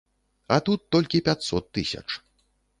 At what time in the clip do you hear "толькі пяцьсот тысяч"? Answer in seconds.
0.95-2.05